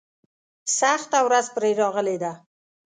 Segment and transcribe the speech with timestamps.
[0.77, 2.31] سخته ورځ پرې راغلې ده.